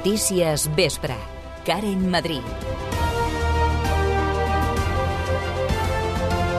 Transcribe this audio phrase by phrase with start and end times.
[0.00, 1.14] Notícies Vespre.
[1.66, 2.40] Karen Madrid.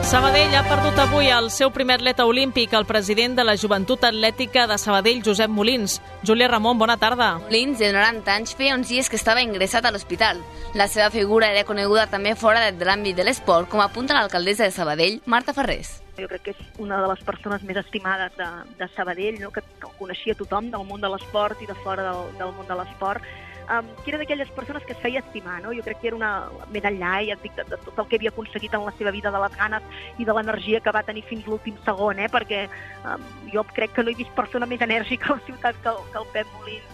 [0.04, 4.68] Sabadell ha perdut avui el seu primer atleta olímpic, el president de la Joventut Atlètica
[4.70, 5.98] de Sabadell, Josep Molins.
[6.22, 7.32] Júlia Ramon, bona tarda.
[7.42, 10.38] Molins, de 90 anys, feia uns dies que estava ingressat a l'hospital.
[10.78, 14.76] La seva figura era coneguda també fora de l'àmbit de l'esport, com apunta l'alcaldessa de
[14.78, 16.01] Sabadell, Marta Ferrés.
[16.18, 18.48] Jo crec que és una de les persones més estimades de,
[18.78, 19.52] de Sabadell, no?
[19.54, 19.64] que,
[19.98, 23.24] coneixia tothom del món de l'esport i de fora del, del món de l'esport
[23.70, 25.72] um, que era d'aquelles persones que es feia estimar, no?
[25.72, 26.32] Jo crec que era una...
[26.74, 29.14] més enllà, ja et dic, de, de tot el que havia aconseguit en la seva
[29.14, 32.30] vida, de les ganes i de l'energia que va tenir fins l'últim segon, eh?
[32.32, 35.94] Perquè um, jo crec que no he vist persona més enèrgica a la ciutat que
[36.12, 36.91] que el Pep Molins.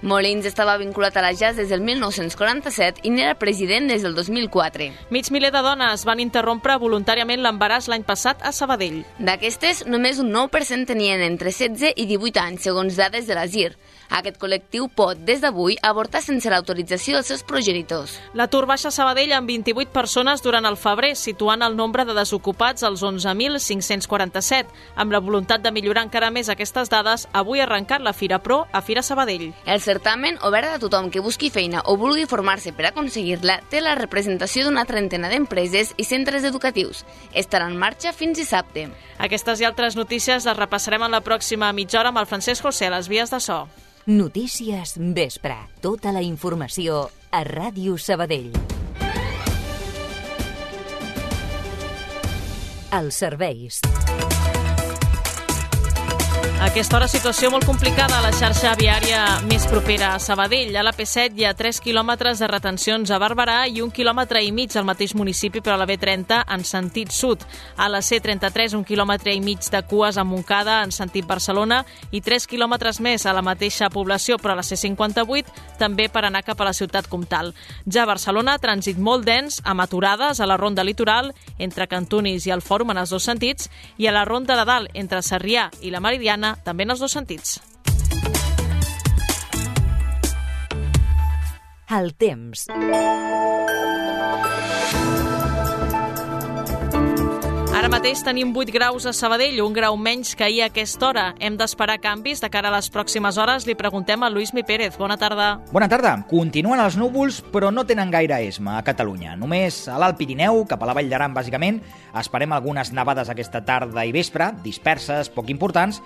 [0.00, 4.92] Molins estava vinculat a la jazz des del 1947 i n'era president des del 2004.
[5.10, 9.00] Mig miler de dones van interrompre voluntàriament l'embaràs l'any passat a Sabadell.
[9.18, 13.72] D'aquestes, només un 9% tenien entre 16 i 18 anys, segons dades de l'ASIR.
[14.08, 18.14] Aquest col·lectiu pot, des d'avui, avortar sense l'autorització dels seus progenitors.
[18.38, 22.86] L'atur baixa a Sabadell amb 28 persones durant el febrer, situant el nombre de desocupats
[22.86, 24.70] als 11.547.
[24.96, 28.62] Amb la voluntat de millorar encara més aquestes dades, avui ha arrencat la Fira Pro
[28.72, 29.50] a Fira Sabadell.
[29.66, 33.96] El certamen, obert a tothom que busqui feina o vulgui formar-se per aconseguir-la, té la
[33.96, 37.04] representació d'una trentena d'empreses i centres educatius.
[37.32, 38.88] Estarà en marxa fins dissabte.
[39.16, 42.90] Aquestes i altres notícies les repassarem en la pròxima mitja hora amb el Francesc José
[42.90, 43.62] a les vies de so.
[44.08, 45.56] Notícies Vespre.
[45.80, 48.52] Tota la informació a Ràdio Sabadell.
[52.92, 53.80] Els serveis.
[56.68, 60.74] Aquesta hora, situació molt complicada a la xarxa viària més propera a Sabadell.
[60.76, 64.50] A la P7 hi ha 3 quilòmetres de retencions a Barberà i un quilòmetre i
[64.52, 67.40] mig al mateix municipi, però a la B30 en sentit sud.
[67.80, 71.80] A la C33, un quilòmetre i mig de cues a Montcada en sentit Barcelona
[72.12, 76.44] i 3 quilòmetres més a la mateixa població, però a la C58 també per anar
[76.44, 77.54] cap a la ciutat comtal.
[77.88, 82.52] Ja a Barcelona, trànsit molt dens, amb aturades a la ronda litoral, entre Cantunis i
[82.52, 85.96] el Fòrum en els dos sentits, i a la ronda de dalt, entre Sarrià i
[85.96, 87.58] la Meridiana, també en els dos sentits.
[91.88, 92.68] El temps.
[97.78, 101.22] Ara mateix tenim 8 graus a Sabadell, un grau menys que ahir a aquesta hora.
[101.38, 103.68] Hem d'esperar canvis de cara a les pròximes hores.
[103.68, 104.98] Li preguntem a Lluís Mi Pérez.
[104.98, 105.60] Bona tarda.
[105.70, 106.16] Bona tarda.
[106.28, 109.36] Continuen els núvols, però no tenen gaire esma a Catalunya.
[109.38, 111.78] Només a l'Alt Pirineu, cap a la Vall d'Aran, bàsicament,
[112.18, 116.02] esperem algunes nevades aquesta tarda i vespre, disperses, poc importants,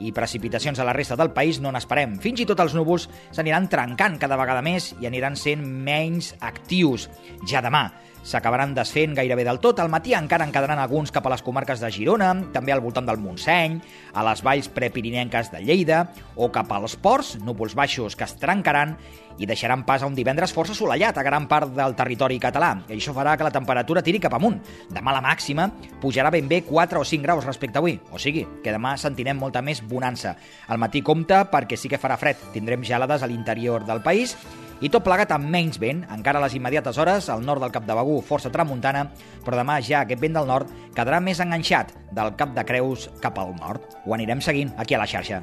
[0.00, 2.18] i precipitacions a la resta del país no n'esperem.
[2.22, 7.08] Fins i tot els núvols s'aniran trencant cada vegada més i aniran sent menys actius.
[7.48, 7.88] Ja demà
[8.26, 9.78] s'acabaran desfent gairebé del tot.
[9.80, 13.06] Al matí encara en quedaran alguns cap a les comarques de Girona, també al voltant
[13.06, 13.78] del Montseny,
[14.12, 18.96] a les valls prepirinenques de Lleida o cap als ports, núvols baixos que es trencaran
[19.38, 22.72] i deixaran pas a un divendres força assolellat a gran part del territori català.
[22.88, 24.58] I això farà que la temperatura tiri cap amunt.
[24.90, 25.68] Demà la màxima
[26.02, 27.98] pujarà ben bé 4 o 5 graus respecte avui.
[28.10, 30.36] O sigui, que demà sentirem molta més bonança.
[30.68, 32.40] Al matí compta perquè sí que farà fred.
[32.56, 34.36] Tindrem gelades a l'interior del país
[34.84, 37.86] i tot plegat amb menys vent, encara a les immediates hores, al nord del Cap
[37.88, 39.06] de Begú, força tramuntana,
[39.44, 43.40] però demà ja aquest vent del nord quedarà més enganxat del Cap de Creus cap
[43.40, 43.86] al nord.
[44.04, 45.40] Ho anirem seguint aquí a la xarxa.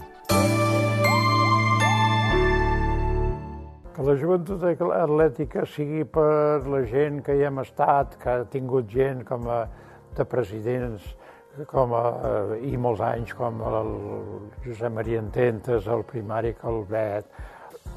[3.94, 8.86] Que la joventut atlètica sigui per la gent que hi hem estat, que ha tingut
[8.94, 9.64] gent com a
[10.14, 11.16] de presidents
[11.70, 12.04] com a,
[12.66, 13.92] i molts anys, com el
[14.66, 17.30] Josep Maria Ententes, el primari Calvet.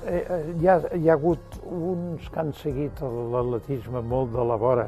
[0.04, 4.58] Eh, eh, hi, ha, hi ha hagut uns que han seguit l'atletisme molt de la
[4.60, 4.84] vora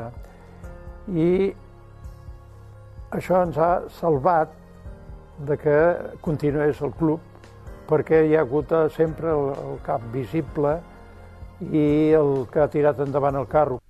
[1.08, 1.48] i
[3.16, 4.52] això ens ha salvat
[5.48, 5.78] de que
[6.20, 7.48] continués el club
[7.88, 10.76] perquè hi ha hagut sempre el, el cap visible
[11.72, 13.80] i el que ha tirat endavant el carro.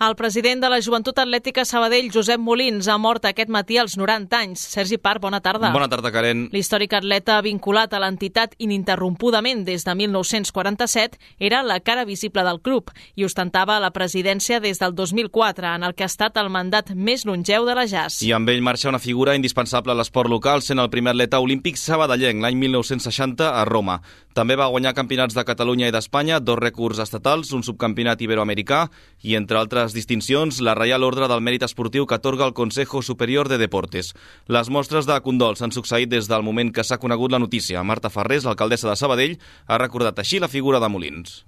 [0.00, 4.38] El president de la Joventut Atlètica Sabadell, Josep Molins, ha mort aquest matí als 90
[4.40, 4.64] anys.
[4.74, 5.70] Sergi Parc, bona tarda.
[5.70, 6.48] Bona tarda, Karen.
[6.50, 12.90] L'històric atleta vinculat a l'entitat ininterrompudament des de 1947 era la cara visible del club
[13.14, 17.22] i ostentava la presidència des del 2004, en el que ha estat el mandat més
[17.24, 18.18] longeu de la jazz.
[18.26, 21.78] I amb ell marxa una figura indispensable a l'esport local, sent el primer atleta olímpic
[21.78, 24.00] sabadellenc l'any 1960 a Roma.
[24.34, 28.88] També va guanyar campionats de Catalunya i d'Espanya, dos rècords estatals, un subcampionat iberoamericà
[29.22, 33.50] i, entre altres distincions, la Reial Ordre del Mèrit Esportiu que atorga el Consejo Superior
[33.52, 34.14] de Deportes.
[34.48, 37.84] Les mostres de condol s'han succeït des del moment que s'ha conegut la notícia.
[37.84, 39.36] Marta Ferrés, l'alcaldessa de Sabadell,
[39.68, 41.42] ha recordat així la figura de Molins.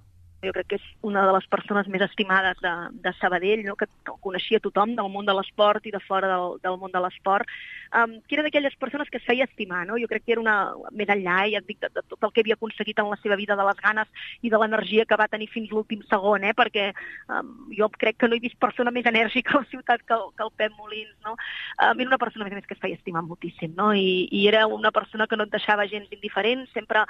[0.45, 2.73] jo crec que és una de les persones més estimades de,
[3.03, 3.75] de Sabadell, no?
[3.75, 3.89] que
[4.21, 7.49] coneixia tothom del món de l'esport i de fora del, del món de l'esport,
[7.95, 9.85] um, que era d'aquelles persones que es feia estimar.
[9.87, 9.99] No?
[10.01, 10.57] Jo crec que era una,
[10.93, 13.39] més enllà, ja et dic, de, de tot el que havia aconseguit en la seva
[13.39, 14.09] vida, de les ganes
[14.43, 16.55] i de l'energia que va tenir fins l'últim segon, eh?
[16.57, 16.91] perquè
[17.29, 20.29] um, jo crec que no he vist persona més enèrgica a la ciutat que el,
[20.37, 21.15] que el Pep Molins.
[21.27, 21.37] No?
[21.83, 23.93] Um, era una persona, a més a més, que es feia estimar moltíssim, no?
[23.95, 27.05] I, i era una persona que no et deixava gens indiferent, sempre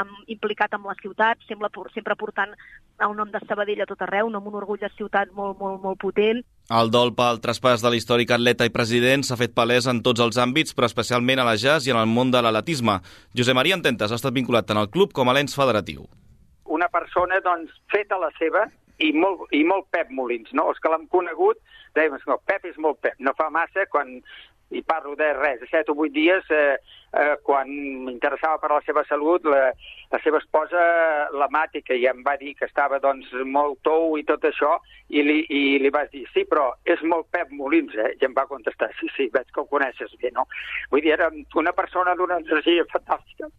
[0.00, 2.54] um, implicat amb la ciutat, sempre, sempre portant
[3.00, 5.80] el nom de Sabadell a tot arreu, no amb un orgull de ciutat molt, molt,
[5.82, 6.42] molt potent.
[6.70, 10.36] El dol pel traspàs de l'històric atleta i president s'ha fet palès en tots els
[10.38, 13.00] àmbits, però especialment a la jazz i en el món de l'atletisme.
[13.34, 16.04] Josep Maria Ententes ha estat vinculat tant al club com a l'ens federatiu.
[16.70, 18.68] Una persona, doncs, feta la seva
[19.02, 20.68] i molt, i molt Pep Molins, no?
[20.70, 21.58] Els que l'han conegut
[21.98, 24.20] dèiem, no, Pep és molt Pep, no fa massa quan
[24.70, 26.76] i parlo de res, de 7 o 8 dies, eh,
[27.12, 27.68] eh, quan
[28.06, 29.70] m'interessava per la seva salut, la,
[30.12, 30.80] la seva esposa,
[31.34, 34.78] la que ja em va dir que estava doncs, molt tou i tot això,
[35.08, 38.14] i li, i li vas dir, sí, però és molt Pep Molins, eh?
[38.20, 40.46] I em va contestar, sí, sí, veig que ho coneixes bé, no?
[40.90, 43.50] Vull dir, era una persona d'una energia fantàstica.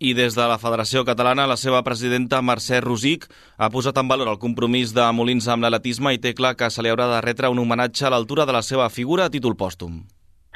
[0.00, 3.26] I des de la Federació Catalana, la seva presidenta Mercè Rosic
[3.58, 6.80] ha posat en valor el compromís de Molins amb l'atletisme i té clar que se
[6.80, 10.00] li haurà de retre un homenatge a l'altura de la seva figura a títol pòstum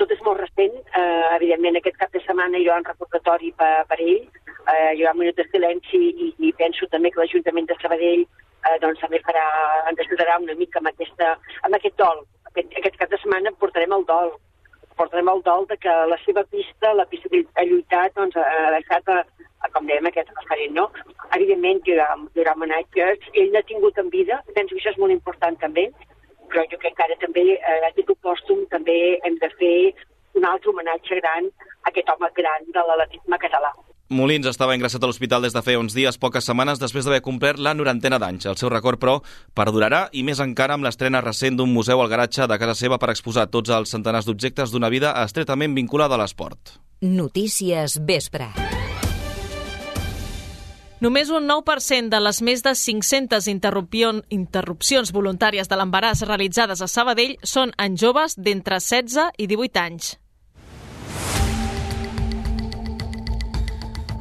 [0.00, 0.74] tot és molt recent.
[0.94, 4.20] Eh, evidentment, aquest cap de setmana hi ha un recordatori per, per ell.
[4.72, 8.22] Eh, hi haurà un minut de silenci i, i penso també que l'Ajuntament de Sabadell
[8.22, 9.42] eh, doncs, també farà,
[9.90, 11.32] ens ajudarà una mica amb, aquesta,
[11.66, 12.22] amb aquest dol.
[12.52, 14.30] Aquest, aquest cap de setmana portarem el dol.
[14.94, 18.70] Portarem el dol de que la seva pista, la pista que ha lluitat, doncs, ha
[18.76, 20.88] deixat, a, a, com dèiem, aquest referent, no?
[21.34, 23.30] Evidentment hi haurà, hi haurà homenatges.
[23.34, 25.90] Ell n'ha tingut en vida, penso que això és molt important també,
[26.46, 29.76] però jo crec que ara també, eh, a títol pòstum, també hem de fer
[30.34, 31.50] un altre homenatge gran
[31.84, 33.72] a aquest home gran de l'atletisme català.
[34.14, 37.58] Molins estava ingressat a l'hospital des de feia uns dies, poques setmanes després d'haver complert
[37.58, 38.44] la norantena d'anys.
[38.50, 39.16] El seu record, però,
[39.56, 43.10] perdurarà i més encara amb l'estrena recent d'un museu al garatge de casa seva per
[43.14, 46.76] exposar tots els centenars d'objectes d'una vida estretament vinculada a l'esport.
[47.00, 48.52] Notícies Vespre.
[51.00, 57.34] Només un 9% de les més de 500 interrupcions voluntàries de l'embaràs realitzades a Sabadell
[57.42, 60.14] són en joves d'entre 16 i 18 anys.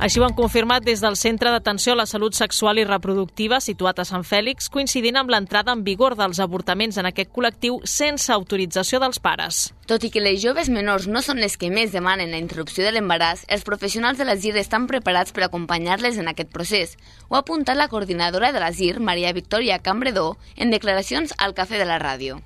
[0.03, 4.01] Així ho han confirmat des del Centre d'Atenció a la Salut Sexual i Reproductiva situat
[4.01, 9.00] a Sant Fèlix, coincidint amb l'entrada en vigor dels avortaments en aquest col·lectiu sense autorització
[9.00, 9.61] dels pares.
[9.88, 12.91] Tot i que les joves menors no són les que més demanen la interrupció de
[12.91, 16.97] l'embaràs, els professionals de l'ASIR estan preparats per acompanyar-les en aquest procés.
[17.29, 21.88] Ho ha apuntat la coordinadora de l'ASIR, Maria Victòria Cambredó, en declaracions al Cafè de
[21.88, 22.44] la Ràdio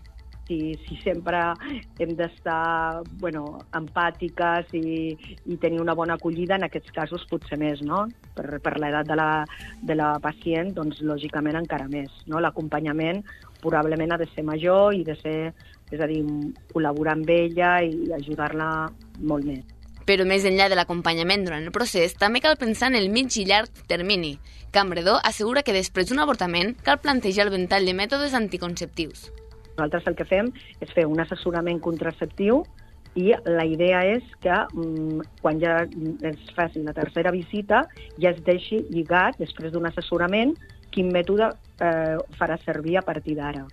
[0.48, 1.40] si, si sempre
[2.00, 3.44] hem d'estar bueno,
[3.78, 5.14] empàtiques i,
[5.46, 8.06] i tenir una bona acollida, en aquests casos potser més, no?
[8.38, 9.30] Per, per l'edat de, la,
[9.84, 12.12] de la pacient, doncs lògicament encara més.
[12.28, 12.42] No?
[12.44, 13.24] L'acompanyament
[13.62, 15.40] probablement ha de ser major i de ser,
[15.92, 16.22] és a dir,
[16.74, 18.70] col·laborar amb ella i ajudar-la
[19.20, 19.66] molt més.
[20.08, 23.44] Però més enllà de l'acompanyament durant el procés, també cal pensar en el mig i
[23.50, 24.38] llarg termini.
[24.72, 29.28] Cambredó assegura que després d'un avortament cal plantejar el ventall de mètodes anticonceptius.
[29.78, 30.52] Nosaltres el que fem
[30.82, 32.64] és fer un assessorament contraceptiu
[33.18, 35.80] i la idea és que mm, quan ja
[36.30, 37.86] es faci la tercera visita
[38.18, 40.56] ja es deixi lligat, després d'un assessorament,
[40.94, 43.68] quin mètode eh, farà servir a partir d'ara.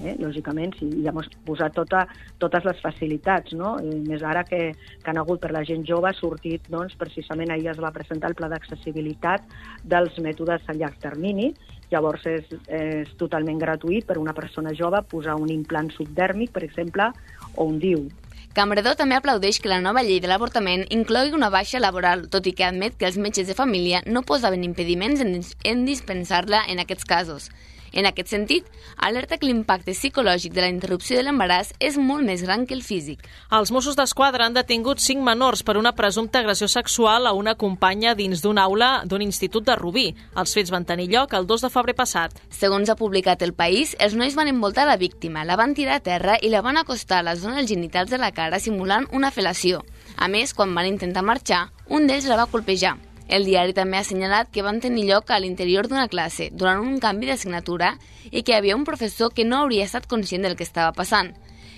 [0.00, 0.14] Eh?
[0.18, 2.06] Lògicament, sí, ja hem posat tota,
[2.42, 3.76] totes les facilitats, no?
[3.78, 7.52] I més ara que, que han hagut per la gent jove ha sortit, doncs, precisament
[7.52, 9.46] ahir es va presentar el pla d'accessibilitat
[9.84, 11.52] dels mètodes a llarg termini,
[11.92, 17.12] llavors és, és totalment gratuït per una persona jove posar un implant subdèrmic, per exemple,
[17.54, 18.08] o un DIU.
[18.52, 22.52] Cambredó també aplaudeix que la nova llei de l'avortament inclogui una baixa laboral, tot i
[22.52, 25.22] que admet que els metges de família no posaven impediments
[25.64, 27.48] en dispensar-la en aquests casos.
[27.92, 32.42] En aquest sentit, alerta que l'impacte psicològic de la interrupció de l'embaràs és molt més
[32.42, 33.20] gran que el físic.
[33.52, 38.14] Els Mossos d'Esquadra han detingut cinc menors per una presumpta agressió sexual a una companya
[38.16, 40.06] dins d'una aula d'un institut de Rubí.
[40.36, 42.40] Els fets van tenir lloc el 2 de febrer passat.
[42.48, 46.04] Segons ha publicat El País, els nois van envoltar la víctima, la van tirar a
[46.04, 49.84] terra i la van acostar a les zones genitals de la cara simulant una fel·lació.
[50.16, 52.96] A més, quan van intentar marxar, un d'ells la va colpejar.
[53.28, 56.98] El diari també ha assenyalat que van tenir lloc a l'interior d'una classe durant un
[57.00, 57.94] canvi d'assignatura
[58.30, 61.32] i que hi havia un professor que no hauria estat conscient del que estava passant.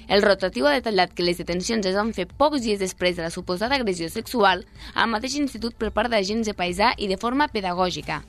[0.08, 3.30] El rotatiu ha detallat que les detencions es van fer pocs dies després de la
[3.32, 8.20] suposada agressió sexual al mateix institut per part d'agents de paisà i de forma pedagògica.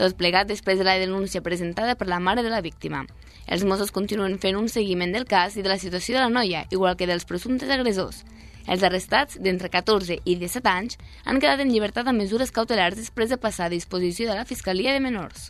[0.00, 3.04] Tot plegat després de la denúncia presentada per la mare de la víctima.
[3.46, 6.66] Els Mossos continuen fent un seguiment del cas i de la situació de la noia,
[6.70, 8.24] igual que dels presumptes agressors.
[8.68, 13.32] Els arrestats, d'entre 14 i 17 anys, han quedat en llibertat amb mesures cautelars després
[13.32, 15.48] de passar a disposició de la Fiscalia de Menors.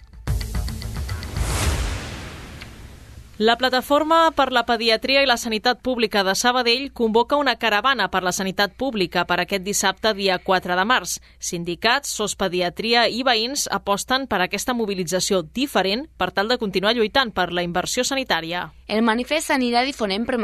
[3.38, 8.24] La Plataforma per la Pediatria i la Sanitat Pública de Sabadell convoca una caravana per
[8.26, 11.12] la sanitat pública per aquest dissabte, dia 4 de març.
[11.38, 17.30] Sindicats, SOS Pediatria i veïns aposten per aquesta mobilització diferent per tal de continuar lluitant
[17.30, 18.72] per la inversió sanitària.
[18.88, 20.42] El manifest s'anirà difonent per,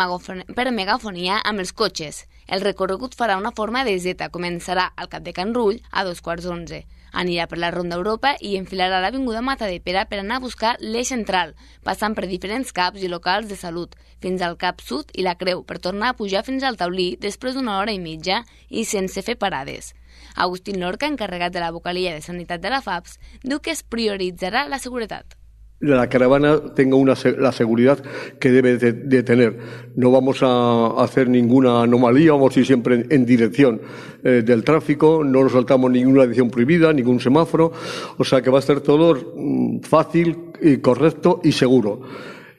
[0.54, 2.28] per megafonia amb els cotxes.
[2.46, 6.22] El recorregut farà una forma de Z, començarà al cap de Can Rull a dos
[6.22, 6.84] quarts d'onze.
[7.14, 10.72] Anirà per la Ronda Europa i enfilarà l'Avinguda Mata de Pere per anar a buscar
[10.80, 11.52] l'eix central,
[11.86, 13.94] passant per diferents caps i locals de salut,
[14.24, 17.54] fins al Cap Sud i la Creu, per tornar a pujar fins al taulí després
[17.54, 19.94] d'una hora i mitja i sense fer parades.
[20.34, 24.66] Agustín Lorca, encarregat de la vocalia de Sanitat de la FAPS, diu que es prioritzarà
[24.66, 25.38] la seguretat
[25.80, 28.02] la caravana tenga una, la seguridad
[28.38, 29.58] que debe de, tener.
[29.96, 33.80] No vamos a hacer ninguna anomalía, vamos a ir siempre en, dirección
[34.22, 37.72] eh, del tráfico, no nos saltamos ninguna dirección prohibida, ningún semáforo,
[38.16, 42.02] o sea que va a ser todo mm, fácil y correcto y seguro.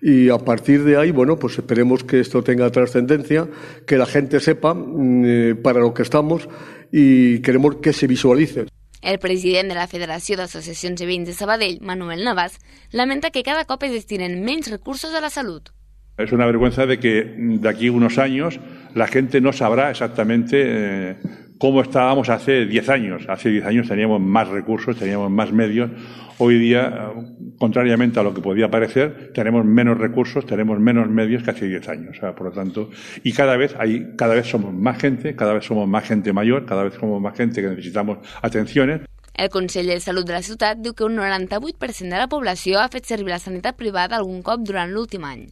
[0.01, 3.47] Y a partir de ahí, bueno, pues esperemos que esto tenga trascendencia,
[3.87, 6.47] que la gente sepa mm, eh, para lo que estamos
[6.91, 8.65] y queremos que se visualice.
[9.05, 12.55] El president de la Federació d'Associacions de Veïns de Sabadell, Manuel Navas,
[12.89, 15.69] lamenta que cada cop es destinen menys recursos a la salut.
[16.17, 18.59] Es una vergüenza de que de aquí unos años
[18.95, 21.15] la gente no sabrá exactamente eh,
[21.59, 23.25] cómo estábamos hace 10 años.
[23.27, 25.91] Hace 10 años teníamos más recursos, teníamos más medios.
[26.37, 27.11] Hoy día,
[27.57, 31.89] contrariamente a lo que podía parecer, tenemos menos recursos, tenemos menos medios que hace 10
[31.89, 32.17] años.
[32.17, 32.89] O sea, por lo tanto,
[33.23, 36.65] y cada vez hay, cada vez somos más gente, cada vez somos más gente mayor,
[36.65, 39.01] cada vez somos más gente que necesitamos atenciones.
[39.33, 42.87] El Consell de Salut de la ciutat diu que un 98% de la població ha
[42.87, 45.49] fet servir la sanitat privada algun cop durant l'últim any.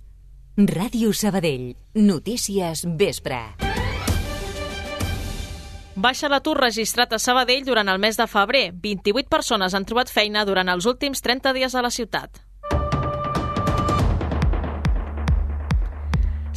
[0.56, 1.74] Ràdio Sabadell.
[1.96, 3.42] Notícies vespre.
[5.96, 8.72] Baixa l'atur registrat a Sabadell durant el mes de febrer.
[8.82, 12.42] 28 persones han trobat feina durant els últims 30 dies a la ciutat.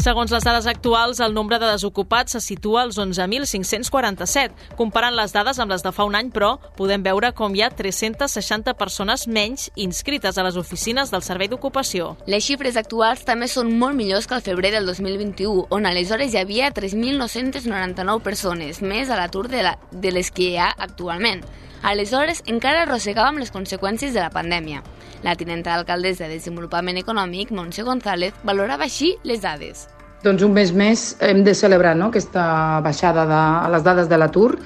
[0.06, 4.76] Segons les dades actuals, el nombre de desocupats se situa als 11.547.
[4.78, 7.72] Comparant les dades amb les de fa un any, però, podem veure com hi ha
[7.74, 12.12] 360 persones menys inscrites a les oficines del Servei d'Ocupació.
[12.30, 16.38] Les xifres actuals també són molt millors que al febrer del 2021, on aleshores hi
[16.44, 21.42] havia 3.999 persones, més a l'atur de, la, de les que hi ha actualment.
[21.82, 24.86] Aleshores, encara arrossegàvem les conseqüències de la pandèmia.
[25.26, 29.88] La tinenta d'alcaldessa de Desenvolupament Econòmic, Montse González, valorava així les dades.
[30.26, 32.10] Doncs un mes més hem de celebrar no?
[32.10, 34.56] aquesta baixada de les dades de l'atur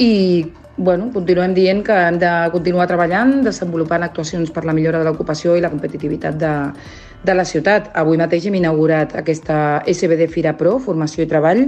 [0.00, 0.12] i
[0.76, 5.52] bueno, continuem dient que hem de continuar treballant, desenvolupant actuacions per la millora de l'ocupació
[5.56, 6.52] i la competitivitat de,
[7.22, 7.90] de la ciutat.
[7.98, 11.66] Avui mateix hem inaugurat aquesta SBD Fira Pro, Formació i Treball,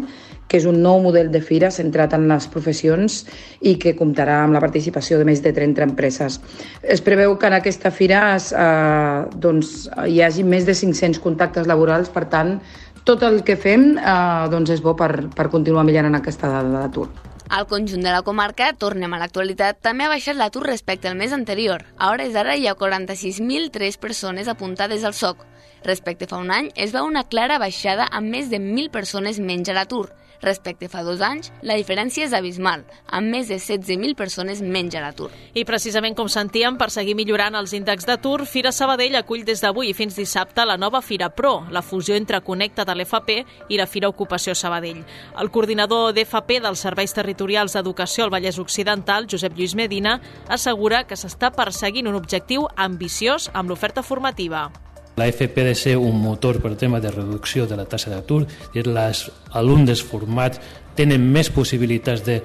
[0.49, 3.23] que és un nou model de fira centrat en les professions
[3.61, 6.41] i que comptarà amb la participació de més de 30 empreses.
[6.83, 11.69] Es preveu que en aquesta fira es, eh, doncs, hi hagi més de 500 contactes
[11.71, 12.59] laborals, per tant,
[13.05, 16.81] tot el que fem eh, doncs és bo per, per continuar millorant aquesta dada de
[16.81, 17.09] l'atur.
[17.55, 21.33] Al conjunt de la comarca, tornem a l'actualitat, també ha baixat l'atur respecte al mes
[21.37, 21.85] anterior.
[21.99, 25.45] A hores d'ara hi ha 46.003 persones apuntades al SOC.
[25.85, 29.69] Respecte fa un any, es veu una clara baixada amb més de 1.000 persones menys
[29.69, 30.09] a l'atur.
[30.45, 35.01] Respecte fa dos anys, la diferència és abismal, amb més de 16.000 persones menys a
[35.01, 35.31] l'atur.
[35.57, 39.95] I precisament com sentíem, per seguir millorant els índexs d'atur, Fira Sabadell acull des d'avui
[39.97, 43.39] fins dissabte la nova Fira Pro, la fusió entre Connecta de l'FP
[43.73, 45.01] i la Fira Ocupació Sabadell.
[45.41, 51.17] El coordinador d'FP dels Serveis Territorials d'Educació al Vallès Occidental, Josep Lluís Medina, assegura que
[51.17, 54.69] s'està perseguint un objectiu ambiciós amb l'oferta formativa.
[55.17, 58.45] La FP ha de ser un motor per tema de reducció de la tassa d'atur,
[58.75, 60.61] els alumnes formats
[60.97, 62.41] tenen més possibilitats de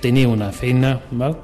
[0.00, 1.38] tenir una feina, val?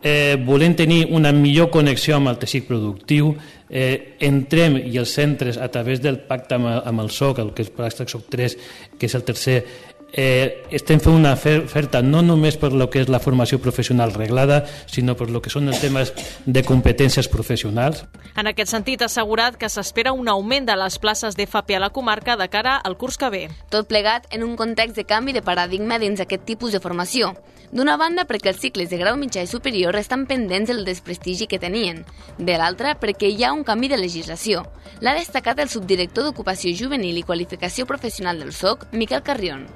[0.00, 3.32] Eh, volem tenir una millor connexió amb el teixit productiu,
[3.68, 7.66] eh, entrem i els centres a través del pacte amb, amb el SOC, el que
[7.66, 8.56] és el SOC 3,
[8.98, 9.64] que és el tercer,
[10.12, 14.64] eh, estem fent una oferta no només per lo que és la formació professional reglada,
[14.86, 16.12] sinó per lo que són els temes
[16.46, 18.04] de competències professionals.
[18.36, 21.90] En aquest sentit, ha assegurat que s'espera un augment de les places d'FP a la
[21.90, 23.44] comarca de cara al curs que ve.
[23.70, 27.34] Tot plegat en un context de canvi de paradigma dins aquest tipus de formació.
[27.70, 31.58] D'una banda, perquè els cicles de grau mitjà i superior estan pendents del desprestigi que
[31.60, 32.00] tenien.
[32.38, 34.62] De l'altra, perquè hi ha un canvi de legislació.
[35.04, 39.68] L'ha destacat el subdirector d'Ocupació Juvenil i Qualificació Professional del SOC, Miquel Carrion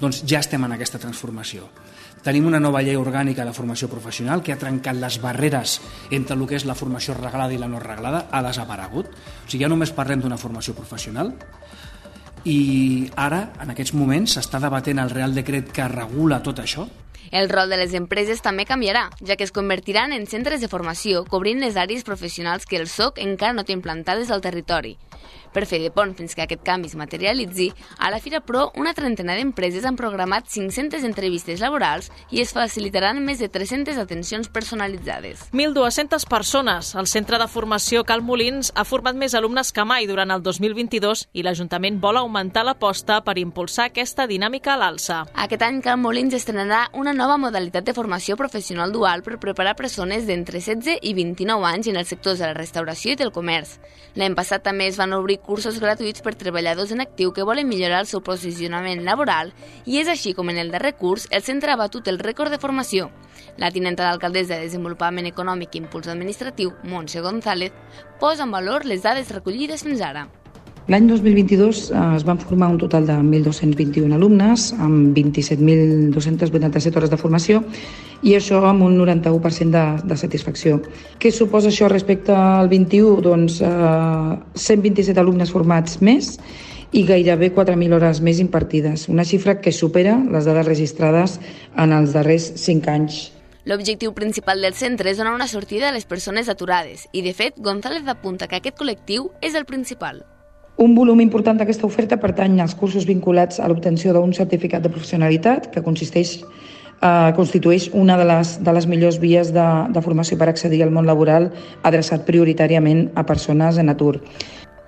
[0.00, 1.68] doncs ja estem en aquesta transformació.
[2.24, 5.78] Tenim una nova llei orgànica de formació professional que ha trencat les barreres
[6.10, 9.08] entre el que és la formació reglada i la no reglada, ha desaparegut.
[9.08, 11.32] O sigui, ja només parlem d'una formació professional
[12.44, 16.88] i ara, en aquests moments, s'està debatent el Real Decret que regula tot això
[17.30, 21.22] El rol de les empreses també canviarà, ja que es convertiran en centres de formació
[21.28, 24.96] cobrint les àrees professionals que el SOC encara no té implantades al territori.
[25.50, 28.94] Per fer de pont fins que aquest canvi es materialitzi, a la Fira Pro una
[28.94, 35.48] trentena d'empreses han programat 500 entrevistes laborals i es facilitaran més de 300 atencions personalitzades.
[35.50, 36.94] 1.200 persones.
[36.94, 41.26] El Centre de Formació Cal Molins ha format més alumnes que mai durant el 2022
[41.34, 45.24] i l'Ajuntament vol augmentar l'aposta per impulsar aquesta dinàmica a l'alça.
[45.34, 50.26] Aquest any Cal Molins estrenarà una nova modalitat de formació professional dual per preparar persones
[50.28, 53.78] d'entre 16 i 29 anys en els sectors de la restauració i del comerç.
[54.14, 58.02] L'any passat també es van obrir cursos gratuïts per treballadors en actiu que volen millorar
[58.04, 59.52] el seu posicionament laboral
[59.84, 62.62] i és així com en el darrer curs el centre ha batut el rècord de
[62.62, 63.10] formació.
[63.58, 67.72] La tinenta d'alcaldessa de Desenvolupament Econòmic i Impuls Administratiu, Montse González,
[68.20, 70.28] posa en valor les dades recollides fins ara.
[70.88, 77.18] L'any 2022 eh, es van formar un total de 1.221 alumnes amb 27.287 hores de
[77.20, 77.60] formació
[78.22, 80.80] i això amb un 91% de, de satisfacció.
[81.20, 83.20] Què suposa això respecte al 21?
[83.24, 86.38] Doncs eh, 127 alumnes formats més
[86.90, 91.38] i gairebé 4.000 hores més impartides, una xifra que supera les dades registrades
[91.78, 93.20] en els darrers 5 anys.
[93.68, 97.60] L'objectiu principal del centre és donar una sortida a les persones aturades i, de fet,
[97.60, 100.24] González apunta que aquest col·lectiu és el principal.
[100.80, 105.66] Un volum important d'aquesta oferta pertany als cursos vinculats a l'obtenció d'un certificat de professionalitat
[105.74, 110.48] que consisteix eh, constitueix una de les, de les millors vies de, de formació per
[110.48, 111.50] accedir al món laboral
[111.82, 114.22] adreçat prioritàriament a persones en atur.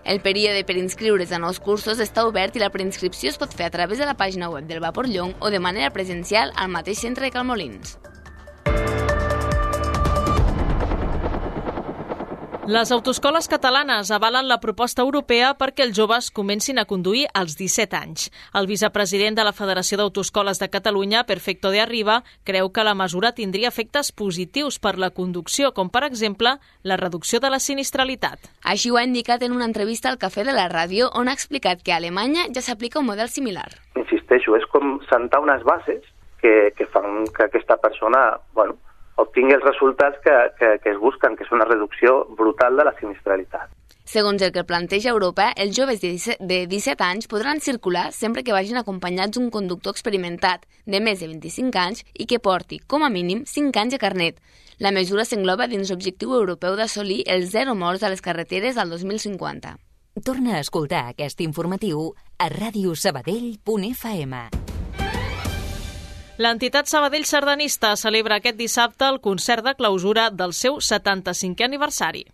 [0.08, 3.68] El període per inscriure's a nous cursos està obert i la preinscripció es pot fer
[3.68, 7.04] a través de la pàgina web del Vapor Llong o de manera presencial al mateix
[7.04, 7.99] centre de Calmolins.
[12.69, 17.97] Les autoscoles catalanes avalen la proposta europea perquè els joves comencin a conduir als 17
[17.99, 18.28] anys.
[18.54, 23.33] El vicepresident de la Federació d'Autoscoles de Catalunya, Perfecto de Arriba, creu que la mesura
[23.35, 26.54] tindria efectes positius per la conducció, com per exemple
[26.85, 28.38] la reducció de la sinistralitat.
[28.62, 31.83] Així ho ha indicat en una entrevista al Cafè de la Ràdio, on ha explicat
[31.83, 33.73] que a Alemanya ja s'aplica un model similar.
[33.99, 36.07] Insisteixo, és com sentar unes bases
[36.38, 38.79] que, que fan que aquesta persona, bueno,
[39.20, 42.94] obtingui els resultats que, que, que es busquen, que és una reducció brutal de la
[43.01, 43.68] sinistralitat.
[44.12, 48.42] Segons el que planteja Europa, els joves de 17, de 17 anys podran circular sempre
[48.42, 53.07] que vagin acompanyats d'un conductor experimentat de més de 25 anys i que porti, com
[53.07, 54.42] a mínim, 5 anys de carnet.
[54.83, 59.77] La mesura s'engloba dins l'objectiu europeu d'assolir els zero morts a les carreteres al 2050.
[60.27, 64.71] Torna a escoltar aquest informatiu a radiosabadell.fm.
[66.40, 72.25] L'entitat Sabadell Sardanista celebra aquest dissabte el concert de clausura del seu 75è aniversari.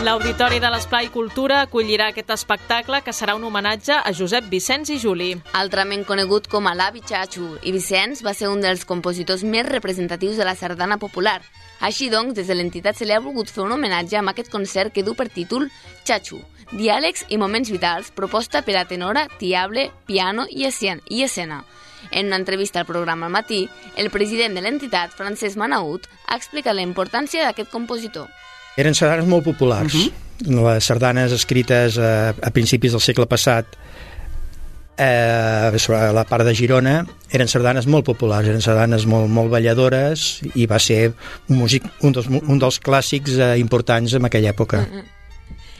[0.00, 4.96] L'Auditori de l'Esplai Cultura acollirà aquest espectacle que serà un homenatge a Josep Vicenç i
[5.02, 5.34] Juli.
[5.60, 10.40] Altrament conegut com a l'Avi Chachu, i Vicenç va ser un dels compositors més representatius
[10.40, 11.42] de la sardana popular.
[11.84, 14.94] Així doncs, des de l'entitat se li ha volgut fer un homenatge amb aquest concert
[14.96, 15.68] que du per títol
[16.08, 16.40] Chachu,
[16.72, 21.60] diàlegs i moments vitals, proposta per a tenora, tiable, piano i escena.
[22.10, 26.72] En una entrevista al programa al matí, el president de l'entitat, Francesc Manaut, ha explicat
[26.72, 28.30] la importància d'aquest compositor.
[28.76, 29.94] Eren sardanes molt populars.
[29.94, 30.74] Uh -huh.
[30.74, 33.66] Les sardanes escrites a, a principis del segle passat
[35.00, 40.40] eh, sobre la part de Girona eren sardanes molt populars, eren sardanes molt, molt balladores
[40.54, 41.14] i va ser
[41.48, 44.84] un, músic, un, dels, un dels clàssics eh, importants en aquella època.
[44.84, 45.04] Uh -huh.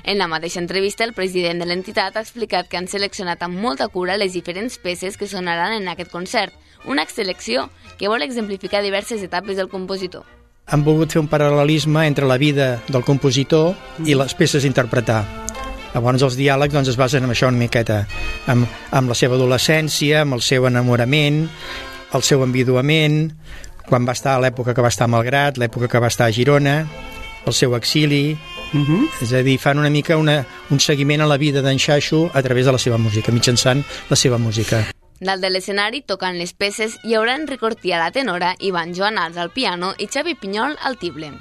[0.03, 3.89] En la mateixa entrevista, el president de l'entitat ha explicat que han seleccionat amb molta
[3.89, 6.53] cura les diferents peces que sonaran en aquest concert,
[6.87, 10.25] una selecció que vol exemplificar diverses etapes del compositor
[10.71, 13.75] han volgut fer un paral·lelisme entre la vida del compositor
[14.07, 15.25] i les peces a interpretar.
[15.91, 18.05] Llavors els diàlegs doncs, es basen en això una miqueta,
[18.47, 21.43] amb, amb la seva adolescència, amb el seu enamorament,
[22.15, 23.25] el seu enviduament,
[23.89, 26.35] quan va estar a l'època que va estar a Malgrat, l'època que va estar a
[26.35, 26.85] Girona,
[27.47, 28.39] el seu exili,
[28.73, 29.09] uh -huh.
[29.23, 32.43] és a dir, fan una mica una, un seguiment a la vida d'en Xaixo a
[32.43, 35.00] través de la seva música, mitjançant la seva música.
[35.21, 39.37] Dalt de l'escenari, tocant les peces, hi haurà Enric Ortí a la tenora, Ivan Joanals
[39.37, 41.35] al piano i Xavi Pinyol al tible.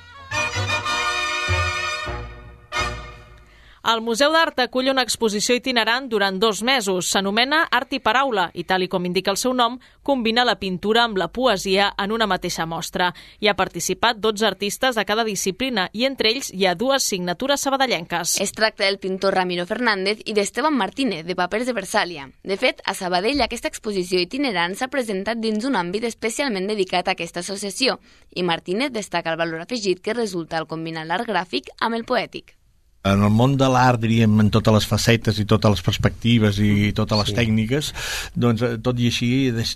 [3.90, 7.08] El Museu d'Art acull una exposició itinerant durant dos mesos.
[7.10, 11.08] S'anomena Art i Paraula i, tal i com indica el seu nom, combina la pintura
[11.08, 13.08] amb la poesia en una mateixa mostra.
[13.42, 17.66] Hi ha participat 12 artistes de cada disciplina i entre ells hi ha dues signatures
[17.66, 18.36] sabadellenques.
[18.46, 22.28] Es tracta del pintor Ramiro Fernández i d'Esteban Martínez, de Papers de Versàlia.
[22.44, 27.18] De fet, a Sabadell aquesta exposició itinerant s'ha presentat dins un àmbit especialment dedicat a
[27.18, 27.98] aquesta associació
[28.38, 32.59] i Martínez destaca el valor afegit que resulta al combinar l'art gràfic amb el poètic
[33.04, 36.92] en el món de l'art, diríem, en totes les facetes i totes les perspectives i
[36.96, 37.36] totes les sí.
[37.38, 37.92] tècniques,
[38.36, 39.30] doncs eh, tot i així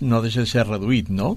[0.04, 1.34] no deixa de ser reduït, no?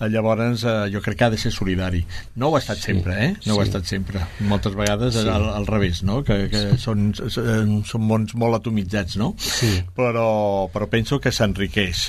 [0.00, 2.04] Eh, llavors, eh, jo crec que ha de ser solidari.
[2.36, 2.88] No ho ha estat sí.
[2.90, 3.32] sempre, eh?
[3.44, 3.56] No sí.
[3.56, 4.24] ho ha estat sempre.
[4.48, 5.26] Moltes vegades sí.
[5.28, 6.22] al, al revés, no?
[6.26, 9.34] Que, que són, són mons molt atomitzats, no?
[9.36, 9.74] Sí.
[9.96, 10.26] Però,
[10.72, 12.08] però penso que s'enriqueix.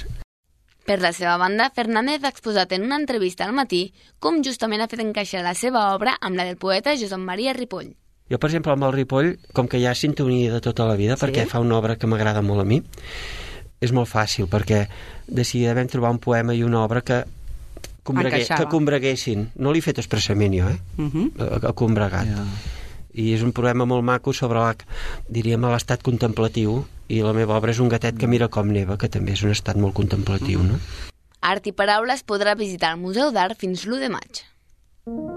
[0.87, 3.89] Per la seva banda, Fernández ha exposat en una entrevista al matí
[4.23, 7.91] com justament ha fet encaixar la seva obra amb la del poeta Josep Maria Ripoll.
[8.27, 11.15] Jo, per exemple, amb el Ripoll, com que hi ha sintonia de tota la vida,
[11.15, 11.23] sí?
[11.23, 12.81] perquè fa una obra que m'agrada molt a mi,
[13.79, 14.85] és molt fàcil, perquè
[15.27, 17.23] decididament trobar un poema i una obra que
[18.07, 19.47] combregue, que combreguessin.
[19.55, 20.79] No l'he fet expressament jo, eh?
[20.97, 21.31] Uh mhm.
[21.37, 21.73] -huh.
[21.73, 22.27] combregat.
[22.27, 22.47] Yeah.
[23.17, 24.75] I és un poema molt maco sobre, la,
[25.27, 29.09] diríem, l'estat contemplatiu, i la meva obra és un gatet que mira com neva, que
[29.09, 30.71] també és un estat molt contemplatiu, uh -huh.
[30.71, 30.79] no?
[31.41, 35.36] Art i Paraules podrà visitar el Museu d'Art fins l'1 de maig.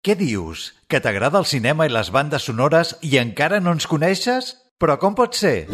[0.00, 0.70] Què dius?
[0.88, 4.54] Que t'agrada el cinema i les bandes sonores i encara no ens coneixes?
[4.80, 5.66] Però com pot ser?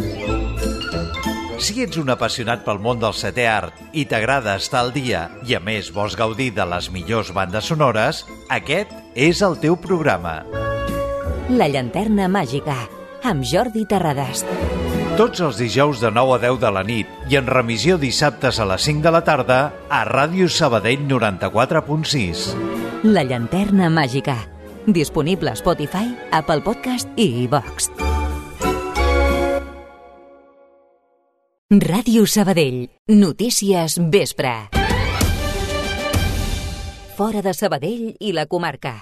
[1.63, 5.55] Si ets un apassionat pel món del setè art i t'agrada estar al dia i
[5.55, 10.41] a més vols gaudir de les millors bandes sonores, aquest és el teu programa.
[11.47, 12.81] La llanterna màgica,
[13.23, 14.43] amb Jordi Terradas.
[15.17, 18.67] Tots els dijous de 9 a 10 de la nit i en remissió dissabtes a
[18.69, 19.57] les 5 de la tarda
[19.89, 22.43] a Ràdio Sabadell 94.6.
[23.09, 24.37] La llanterna màgica.
[24.85, 27.89] Disponible a Spotify, Apple Podcast i iVox.
[31.73, 32.85] Ràdio Sabadell.
[33.09, 34.55] Notícies vespre.
[37.17, 38.99] Fora de Sabadell i la comarca.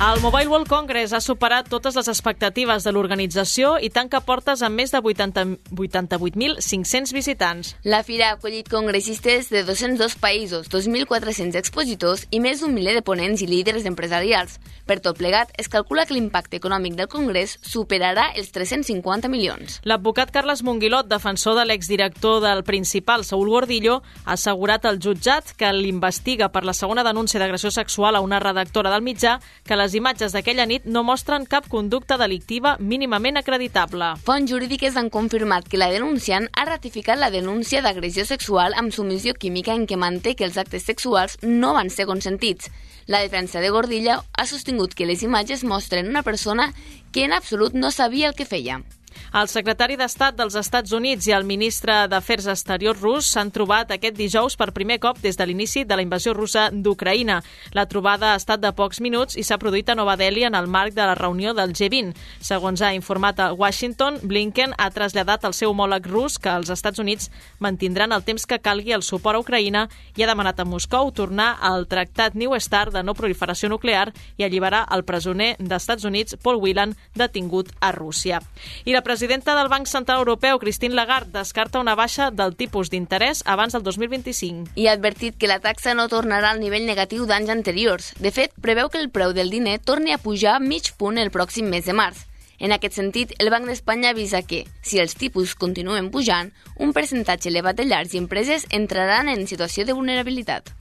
[0.00, 4.80] El Mobile World Congress ha superat totes les expectatives de l'organització i tanca portes amb
[4.80, 7.74] més de 88.500 visitants.
[7.84, 13.02] La fira ha acollit congressistes de 202 països, 2.400 expositors i més d'un miler de
[13.04, 14.56] ponents i líders empresarials.
[14.88, 19.82] Per tot plegat, es calcula que l'impacte econòmic del Congrés superarà els 350 milions.
[19.84, 25.68] L'advocat Carles Monguilot, defensor de l'exdirector del Principal, Saúl Gordillo, ha assegurat al jutjat que
[25.76, 29.36] l'investiga per la segona denúncia d'agressió sexual a una redactora del mitjà
[29.68, 34.12] que les les imatges d'aquella nit no mostren cap conducta delictiva mínimament acreditable.
[34.22, 39.34] Fonts jurídiques han confirmat que la denunciant ha ratificat la denúncia d'agressió sexual amb submissió
[39.34, 42.70] química en què manté que els actes sexuals no van ser consentits.
[43.10, 46.70] La defensa de Gordilla ha sostingut que les imatges mostren una persona
[47.10, 48.84] que en absolut no sabia el que feia.
[49.30, 54.16] El secretari d'Estat dels Estats Units i el ministre d'Afers Exteriors rus s'han trobat aquest
[54.18, 57.36] dijous per primer cop des de l'inici de la invasió russa d'Ucraïna.
[57.70, 60.66] La trobada ha estat de pocs minuts i s'ha produït a Nova Delhi en el
[60.66, 62.10] marc de la reunió del G20.
[62.40, 66.98] Segons ha informat a Washington, Blinken ha traslladat al seu homòleg rus que els Estats
[66.98, 69.84] Units mantindran el temps que calgui el suport a Ucraïna
[70.16, 74.48] i ha demanat a Moscou tornar al tractat New START de no proliferació nuclear i
[74.48, 78.42] alliberar el presoner d'Estats Units, Paul Whelan, detingut a Rússia.
[78.82, 83.42] I la presidenta del Banc Central Europeu, Christine Lagarde, descarta una baixa del tipus d'interès
[83.44, 84.72] abans del 2025.
[84.80, 88.14] I ha advertit que la taxa no tornarà al nivell negatiu d'anys anteriors.
[88.16, 91.68] De fet, preveu que el preu del diner torni a pujar mig punt el pròxim
[91.68, 92.24] mes de març.
[92.64, 97.52] En aquest sentit, el Banc d'Espanya avisa que, si els tipus continuen pujant, un percentatge
[97.52, 100.72] elevat de llars i empreses entraran en situació de vulnerabilitat.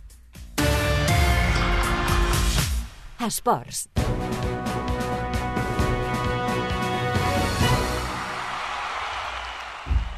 [3.20, 3.90] Esports.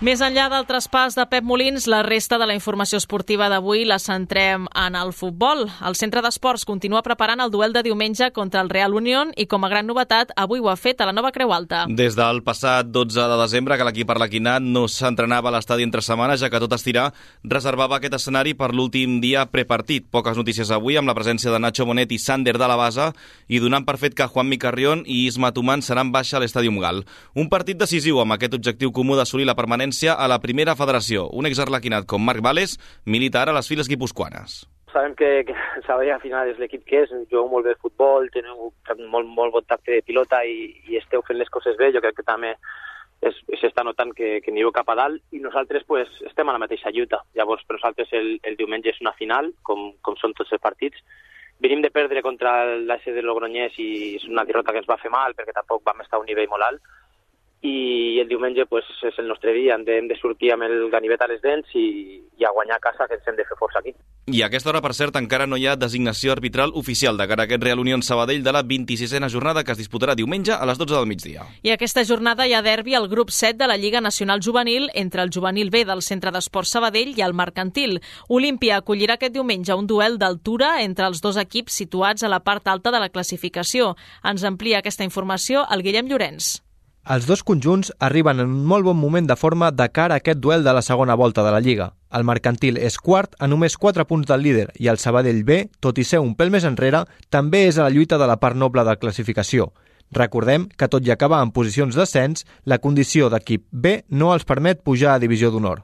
[0.02, 4.00] Més enllà del traspàs de Pep Molins, la resta de la informació esportiva d'avui la
[4.02, 5.68] centrem en el futbol.
[5.86, 9.62] El Centre d'Esports continua preparant el duel de diumenge contra el Real Unión i, com
[9.62, 11.84] a gran novetat, avui ho ha fet a la nova Creu Alta.
[11.86, 16.42] Des del passat 12 de desembre, que l'equip Arlequinat no s'entrenava a l'estadi entre setmanes,
[16.42, 17.12] ja que tot estirar
[17.44, 20.10] reservava aquest escenari per l'últim dia prepartit.
[20.10, 23.12] Poques notícies avui, amb la presència de Nacho Bonet i Sander de la base,
[23.54, 27.06] i donant per fet que Juan Micarrión i Isma Tumán seran baixa a l'Estadium Gal.
[27.38, 31.30] Un partit decisiu amb aquest objectiu comú d'assolir la permanència permanència a la primera federació.
[31.34, 34.66] Un exarlequinat com Marc Vales milita ara a les files guipuscoanes.
[34.94, 35.54] Sabem que, que
[35.86, 38.72] Sabadell al final és l'equip que és, jugueu molt bé futbol, teniu
[39.10, 42.16] molt, molt bon tacte de pilota i, i esteu fent les coses bé, jo crec
[42.16, 42.56] que també
[43.22, 46.90] s'està notant que, que aneu cap a dalt i nosaltres pues, estem a la mateixa
[46.90, 47.22] lluita.
[47.36, 51.04] Llavors, per nosaltres el, el diumenge és una final, com, com són tots els partits.
[51.62, 55.12] Venim de perdre contra l'AS de Logroñés i és una derrota que ens va fer
[55.14, 56.82] mal perquè tampoc vam estar a un nivell molt alt,
[57.62, 60.88] i el diumenge pues, és el nostre dia, hem de, hem de sortir amb el
[60.90, 63.58] ganivet a les dents i, i a guanyar a casa que ens hem de fer
[63.60, 63.94] força aquí.
[64.34, 67.46] I a aquesta hora, per cert, encara no hi ha designació arbitral oficial de cara
[67.46, 70.82] a aquest Real Unión Sabadell de la 26a jornada que es disputarà diumenge a les
[70.82, 71.46] 12 del migdia.
[71.62, 75.22] I aquesta jornada hi ha derbi al grup 7 de la Lliga Nacional Juvenil entre
[75.22, 78.00] el juvenil B del Centre d'Esports Sabadell i el Mercantil.
[78.28, 82.68] Olímpia acollirà aquest diumenge un duel d'altura entre els dos equips situats a la part
[82.68, 83.96] alta de la classificació.
[84.26, 86.58] Ens amplia aquesta informació el Guillem Llorenç.
[87.02, 90.38] Els dos conjunts arriben en un molt bon moment de forma de cara a aquest
[90.38, 91.88] duel de la segona volta de la Lliga.
[92.14, 95.98] El Mercantil és quart a només 4 punts del líder i el Sabadell B, tot
[95.98, 98.86] i ser un pèl més enrere, també és a la lluita de la part noble
[98.86, 99.72] de classificació.
[100.14, 104.84] Recordem que tot i acabar en posicions d'ascens, la condició d'equip B no els permet
[104.86, 105.82] pujar a divisió d'honor.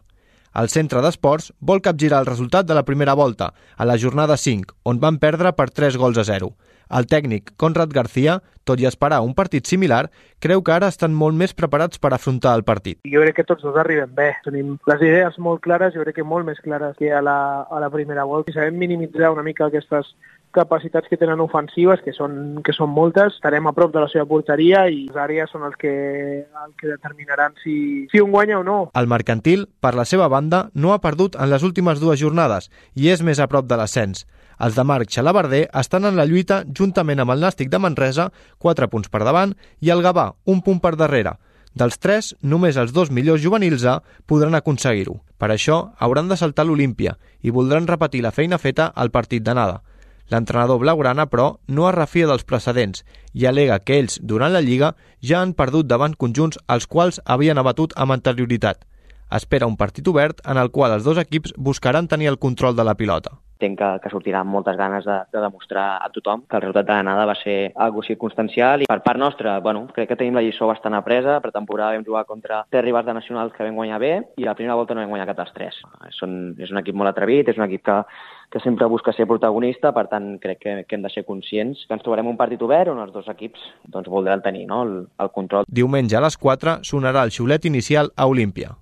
[0.58, 4.74] El centre d'esports vol capgirar el resultat de la primera volta, a la jornada 5,
[4.90, 6.50] on van perdre per 3 gols a 0.
[6.98, 10.08] El tècnic Conrad García, tot i esperar un partit similar,
[10.42, 12.98] creu que ara estan molt més preparats per afrontar el partit.
[13.06, 14.32] Jo crec que tots dos arribem bé.
[14.48, 17.38] Tenim les idees molt clares, jo crec que molt més clares que a la,
[17.70, 18.50] a la primera volta.
[18.50, 20.10] I sabem minimitzar una mica aquestes
[20.58, 24.26] capacitats que tenen ofensives, que són, que són moltes, estarem a prop de la seva
[24.30, 25.94] porteria i les àrees són els que,
[26.48, 27.78] el que determinaran si,
[28.12, 28.80] si un guanya o no.
[28.98, 33.12] El mercantil, per la seva banda, no ha perdut en les últimes dues jornades i
[33.14, 34.26] és més a prop de l'ascens.
[34.58, 38.90] Els de Marc Xalabarder estan en la lluita juntament amb el Nàstic de Manresa, 4
[38.90, 39.54] punts per davant,
[39.86, 41.38] i el Gavà, un punt per darrere.
[41.78, 45.20] Dels tres, només els dos millors juvenils A podran aconseguir-ho.
[45.38, 47.14] Per això, hauran de saltar l'Olímpia
[47.46, 49.84] i voldran repetir la feina feta al partit d'anada.
[50.32, 54.94] L'entrenador blaugrana, però, no es refia dels precedents i alega que ells, durant la Lliga,
[55.24, 58.84] ja han perdut davant conjunts als quals havien abatut amb anterioritat.
[59.32, 62.88] Espera un partit obert en el qual els dos equips buscaran tenir el control de
[62.88, 66.58] la pilota entenc que, que sortirà amb moltes ganes de, de demostrar a tothom que
[66.58, 70.20] el resultat de l'anada va ser algo circumstancial i per part nostra, bueno, crec que
[70.20, 73.66] tenim la lliçó bastant apresa, per temporada vam jugar contra tres rivals de nacionals que
[73.66, 75.82] vam guanyar bé i la primera volta no vam guanyar cap dels tres.
[76.16, 78.00] Són, és un equip molt atrevit, és un equip que,
[78.54, 81.98] que sempre busca ser protagonista, per tant crec que, que hem de ser conscients que
[81.98, 85.34] ens trobarem un partit obert on els dos equips doncs, voldran tenir no, el, el
[85.34, 85.68] control.
[85.68, 88.76] Diumenge a les 4 sonarà el xiulet inicial a Olímpia.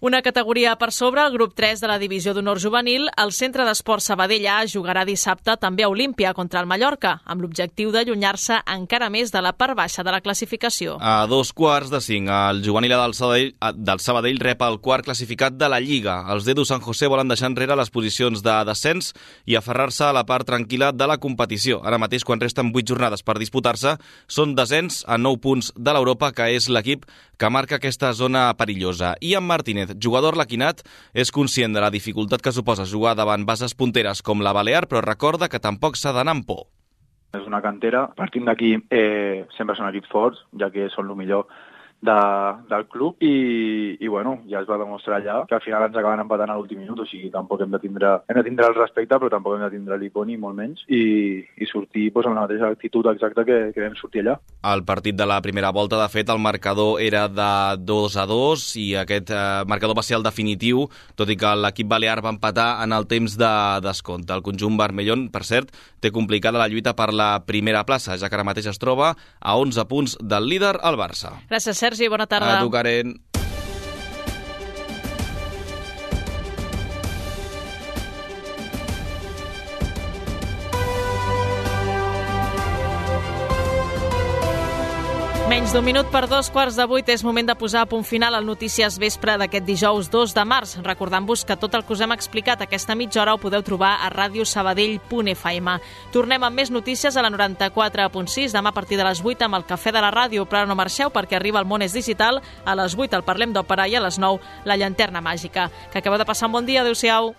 [0.00, 3.98] Una categoria per sobre, el grup 3 de la Divisió d'Honor Juvenil, el Centre d'Esport
[4.04, 9.32] Sabadell A jugarà dissabte també a Olímpia contra el Mallorca, amb l'objectiu d'allunyar-se encara més
[9.34, 11.00] de la part baixa de la classificació.
[11.02, 15.56] A dos quarts de cinc, el juvenil del Sabadell, del Sabadell rep el quart classificat
[15.58, 16.20] de la Lliga.
[16.30, 19.10] Els d'Edu Sant José volen deixar enrere les posicions de descens
[19.50, 21.80] i aferrar-se a la part tranquil·la de la competició.
[21.82, 23.96] Ara mateix, quan resten vuit jornades per disputar-se,
[24.30, 29.16] són descens a 9 punts de l'Europa, que és l'equip que marca aquesta zona perillosa.
[29.22, 30.82] I en Martínez Martínez, jugador laquinat,
[31.14, 35.00] és conscient de la dificultat que suposa jugar davant bases punteres com la Balear, però
[35.00, 36.66] recorda que tampoc s'ha d'anar amb por.
[37.34, 38.08] És una cantera.
[38.16, 41.46] Partint d'aquí, eh, sempre són equips forts, ja que són el millor
[42.00, 42.18] de,
[42.70, 46.22] del club i, i bueno, ja es va demostrar allà que al final ens acaben
[46.22, 49.18] empatant a l'últim minut, o sigui, tampoc hem de tindre, hem de tindre el respecte,
[49.18, 52.46] però tampoc hem de tindre l'ICO ni molt menys, i, i sortir pues, amb la
[52.46, 54.38] mateixa actitud exacta que, que vam sortir allà.
[54.72, 57.50] El partit de la primera volta, de fet, el marcador era de
[57.88, 60.86] 2 a 2 i aquest eh, marcador va ser el definitiu,
[61.18, 64.34] tot i que l'equip balear va empatar en el temps de descompte.
[64.34, 68.38] El conjunt vermellón, per cert, té complicada la lluita per la primera plaça, ja que
[68.38, 71.34] ara mateix es troba a 11 punts del líder, el Barça.
[71.48, 72.58] Gràcies, Sergi, bona tarda.
[72.58, 73.14] A tu, Karen.
[85.48, 88.34] Menys d'un minut per dos quarts de vuit és moment de posar a punt final
[88.36, 90.74] al Notícies Vespre d'aquest dijous 2 de març.
[90.84, 94.10] Recordant-vos que tot el que us hem explicat aquesta mitja hora ho podeu trobar a
[94.12, 95.78] radiosabadell.fm.
[96.12, 99.64] Tornem amb més notícies a la 94.6 demà a partir de les 8 amb el
[99.64, 102.42] Cafè de la Ràdio, però no marxeu perquè arriba el món és digital.
[102.68, 105.70] A les 8 el Parlem d'Òpera i a les 9 la Llanterna Màgica.
[105.88, 106.84] Que acabeu de passar un bon dia.
[106.84, 107.32] Adéu-siau.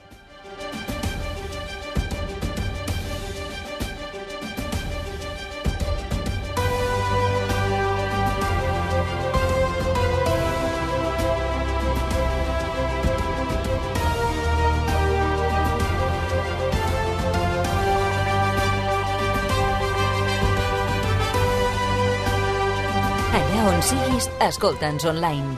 [24.20, 25.58] Siguis, escolta'ns online.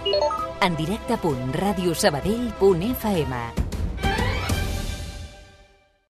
[0.62, 3.71] En directe.radiosabadell.fm